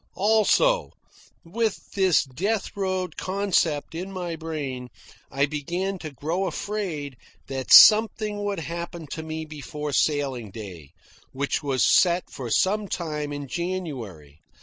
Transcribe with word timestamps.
Also, 0.15 0.93
with 1.43 1.91
this 1.91 2.23
death 2.23 2.75
road 2.75 3.17
concept 3.17 3.93
in 3.93 4.11
my 4.11 4.35
brain, 4.35 4.89
I 5.29 5.45
began 5.45 5.99
to 5.99 6.09
grow 6.09 6.47
afraid 6.47 7.17
that 7.45 7.71
something 7.71 8.43
would 8.43 8.61
happen 8.61 9.05
to 9.11 9.21
me 9.21 9.45
before 9.45 9.93
sailing 9.93 10.49
day, 10.49 10.89
which 11.33 11.61
was 11.61 11.83
set 11.83 12.31
for 12.31 12.49
some 12.49 12.87
time 12.87 13.31
in 13.31 13.47
January. 13.47 14.39